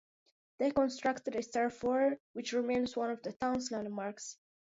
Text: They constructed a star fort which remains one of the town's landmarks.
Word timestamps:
They 0.57 0.71
constructed 0.71 1.35
a 1.35 1.43
star 1.43 1.69
fort 1.69 2.19
which 2.33 2.53
remains 2.53 2.95
one 2.97 3.11
of 3.11 3.21
the 3.21 3.33
town's 3.33 3.69
landmarks. 3.71 4.39